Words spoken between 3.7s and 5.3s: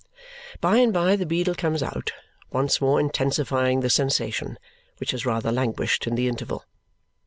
the sensation, which has